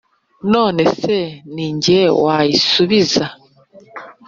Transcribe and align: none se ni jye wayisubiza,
none 0.53 0.81
se 0.99 1.17
ni 1.53 1.67
jye 1.83 2.01
wayisubiza, 2.23 3.25